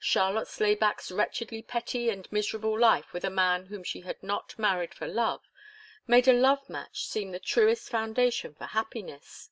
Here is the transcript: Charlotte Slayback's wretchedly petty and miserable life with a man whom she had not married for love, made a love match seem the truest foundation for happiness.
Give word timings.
Charlotte 0.00 0.48
Slayback's 0.48 1.10
wretchedly 1.12 1.60
petty 1.60 2.08
and 2.08 2.32
miserable 2.32 2.78
life 2.80 3.12
with 3.12 3.24
a 3.26 3.28
man 3.28 3.66
whom 3.66 3.84
she 3.84 4.00
had 4.00 4.22
not 4.22 4.58
married 4.58 4.94
for 4.94 5.06
love, 5.06 5.50
made 6.06 6.26
a 6.26 6.32
love 6.32 6.70
match 6.70 7.06
seem 7.06 7.30
the 7.30 7.38
truest 7.38 7.90
foundation 7.90 8.54
for 8.54 8.64
happiness. 8.64 9.50